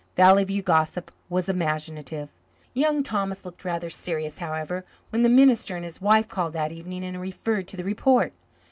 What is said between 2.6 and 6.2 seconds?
Young Thomas looked rather serious, however, when the minister and his